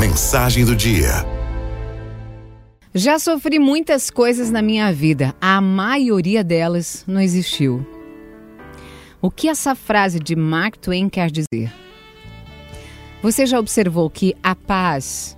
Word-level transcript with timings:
Mensagem 0.00 0.64
do 0.64 0.74
dia. 0.74 1.26
Já 2.94 3.18
sofri 3.18 3.58
muitas 3.58 4.08
coisas 4.08 4.50
na 4.50 4.62
minha 4.62 4.90
vida, 4.90 5.36
a 5.38 5.60
maioria 5.60 6.42
delas 6.42 7.04
não 7.06 7.20
existiu. 7.20 7.86
O 9.20 9.30
que 9.30 9.46
essa 9.46 9.74
frase 9.74 10.18
de 10.18 10.34
Mark 10.34 10.78
Twain 10.78 11.10
quer 11.10 11.30
dizer? 11.30 11.70
Você 13.22 13.44
já 13.44 13.60
observou 13.60 14.08
que 14.08 14.34
a 14.42 14.54
paz, 14.54 15.36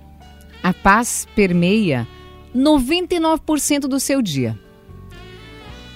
a 0.63 0.73
paz 0.73 1.27
permeia 1.35 2.07
99% 2.55 3.81
do 3.81 3.99
seu 3.99 4.21
dia. 4.21 4.57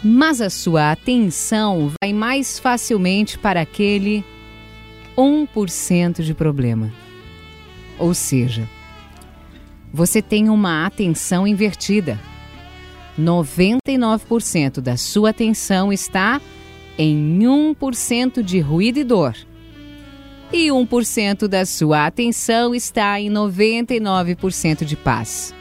Mas 0.03 0.41
a 0.41 0.49
sua 0.49 0.91
atenção 0.91 1.89
vai 2.01 2.11
mais 2.11 2.59
facilmente 2.59 3.39
para 3.39 3.61
aquele 3.61 4.25
1% 5.17 6.21
de 6.21 6.33
problema. 6.33 7.06
Ou 7.97 8.13
seja, 8.13 8.67
você 9.93 10.21
tem 10.21 10.49
uma 10.49 10.85
atenção 10.85 11.47
invertida. 11.47 12.19
99% 13.19 14.79
da 14.79 14.95
sua 14.95 15.31
atenção 15.31 15.91
está 15.91 16.39
em 16.97 17.39
1% 17.39 18.43
de 18.43 18.59
ruído 18.59 18.99
e 18.99 19.03
dor. 19.03 19.35
E 20.51 20.67
1% 20.67 21.47
da 21.47 21.65
sua 21.65 22.05
atenção 22.05 22.73
está 22.73 23.19
em 23.19 23.29
99% 23.29 24.85
de 24.85 24.95
paz. 24.95 25.53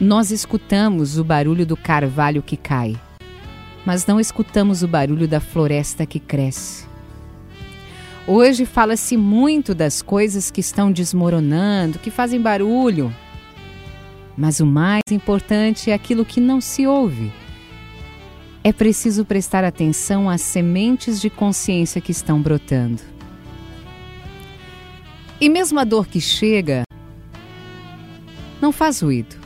Nós 0.00 0.30
escutamos 0.30 1.18
o 1.18 1.24
barulho 1.24 1.66
do 1.66 1.76
carvalho 1.76 2.42
que 2.42 2.56
cai, 2.56 2.96
mas 3.84 4.06
não 4.06 4.20
escutamos 4.20 4.82
o 4.82 4.88
barulho 4.88 5.26
da 5.26 5.40
floresta 5.40 6.06
que 6.06 6.20
cresce. 6.20 6.86
Hoje 8.30 8.66
fala-se 8.66 9.16
muito 9.16 9.74
das 9.74 10.02
coisas 10.02 10.50
que 10.50 10.60
estão 10.60 10.92
desmoronando, 10.92 11.98
que 11.98 12.10
fazem 12.10 12.38
barulho. 12.38 13.10
Mas 14.36 14.60
o 14.60 14.66
mais 14.66 15.00
importante 15.10 15.90
é 15.90 15.94
aquilo 15.94 16.26
que 16.26 16.38
não 16.38 16.60
se 16.60 16.86
ouve. 16.86 17.32
É 18.62 18.70
preciso 18.70 19.24
prestar 19.24 19.64
atenção 19.64 20.28
às 20.28 20.42
sementes 20.42 21.22
de 21.22 21.30
consciência 21.30 22.02
que 22.02 22.12
estão 22.12 22.38
brotando. 22.38 23.00
E 25.40 25.48
mesmo 25.48 25.80
a 25.80 25.84
dor 25.84 26.06
que 26.06 26.20
chega, 26.20 26.82
não 28.60 28.72
faz 28.72 29.00
ruído. 29.00 29.36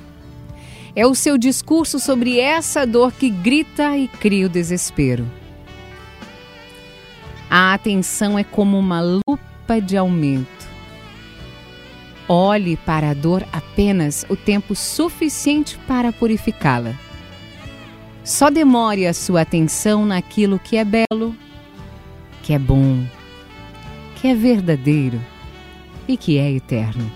É 0.96 1.06
o 1.06 1.14
seu 1.14 1.38
discurso 1.38 2.00
sobre 2.00 2.40
essa 2.40 2.84
dor 2.84 3.12
que 3.12 3.30
grita 3.30 3.96
e 3.96 4.08
cria 4.08 4.46
o 4.46 4.50
desespero. 4.50 5.24
A 7.54 7.74
atenção 7.74 8.38
é 8.38 8.44
como 8.44 8.78
uma 8.78 9.02
lupa 9.02 9.78
de 9.78 9.94
aumento. 9.94 10.66
Olhe 12.26 12.78
para 12.78 13.10
a 13.10 13.14
dor 13.14 13.44
apenas 13.52 14.24
o 14.30 14.34
tempo 14.34 14.74
suficiente 14.74 15.78
para 15.86 16.10
purificá-la. 16.14 16.94
Só 18.24 18.48
demore 18.48 19.06
a 19.06 19.12
sua 19.12 19.42
atenção 19.42 20.06
naquilo 20.06 20.58
que 20.58 20.78
é 20.78 20.84
belo, 20.84 21.36
que 22.42 22.54
é 22.54 22.58
bom, 22.58 23.04
que 24.16 24.28
é 24.28 24.34
verdadeiro 24.34 25.20
e 26.08 26.16
que 26.16 26.38
é 26.38 26.50
eterno. 26.52 27.12